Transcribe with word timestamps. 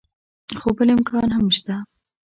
خو 0.59 0.69
بل 0.77 0.87
امکان 0.95 1.29
هم 1.37 1.45
شته. 1.57 1.75